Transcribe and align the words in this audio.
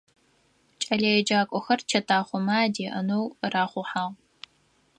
Кӏэлэеджакӏохэр 0.81 1.79
чэтахъомэ 1.89 2.53
адеӏэнэу 2.65 3.25
рахъухьагъ. 3.51 4.13